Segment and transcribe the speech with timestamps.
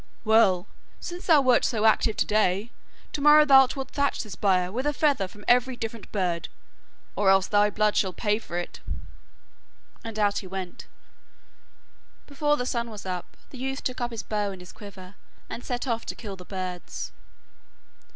[0.25, 0.65] 'Well,
[0.99, 2.71] since thou wert so active to day,
[3.13, 6.49] to morrow thou wilt thatch this byre with a feather from every different bird,
[7.15, 8.79] or else thy blood shall pay for it,'
[10.03, 10.87] and he went out.
[12.27, 15.13] Before the sun was up, the youth took his bow and his quiver
[15.47, 17.11] and set off to kill the birds.